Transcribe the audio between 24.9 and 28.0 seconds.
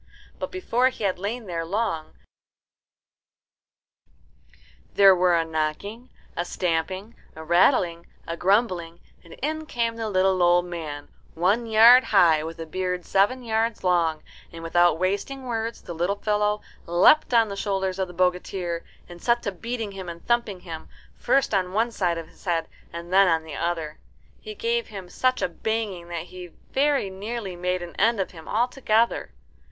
such a banging that he very nearly made an